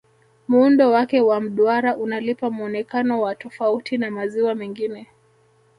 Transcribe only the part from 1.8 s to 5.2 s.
unalipa muonekano wa tafauti na maziwa mengine